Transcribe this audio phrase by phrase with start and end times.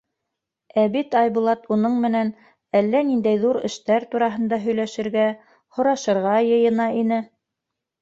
[0.83, 2.31] Ә бит Айбулат уның менән
[2.81, 5.31] әллә ниндәй ҙур эштәр тураһында һөйләшергә,
[5.79, 7.27] һорашырға йыйына ине.